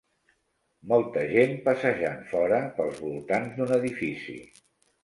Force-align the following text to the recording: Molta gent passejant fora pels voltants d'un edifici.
Molta 0.93 1.25
gent 1.33 1.53
passejant 1.67 2.27
fora 2.33 2.63
pels 2.81 2.99
voltants 3.07 3.57
d'un 3.61 3.79
edifici. 3.79 4.43